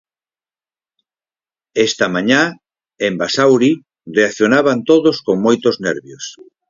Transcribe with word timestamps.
Esta 1.87 2.05
mañá, 2.15 2.41
en 3.07 3.13
Basauri, 3.21 3.71
reaccionaban 4.17 4.79
todos 4.89 5.15
con 5.25 5.37
moitos 5.45 5.75
nervios. 5.87 6.23